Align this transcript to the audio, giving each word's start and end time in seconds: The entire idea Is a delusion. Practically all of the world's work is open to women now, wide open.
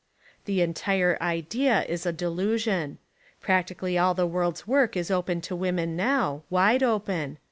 The 0.45 0.61
entire 0.61 1.15
idea 1.21 1.83
Is 1.83 2.07
a 2.07 2.11
delusion. 2.11 2.97
Practically 3.39 3.99
all 3.99 4.13
of 4.13 4.17
the 4.17 4.25
world's 4.25 4.65
work 4.65 4.97
is 4.97 5.11
open 5.11 5.41
to 5.41 5.55
women 5.55 5.95
now, 5.95 6.41
wide 6.49 6.81
open. 6.81 7.37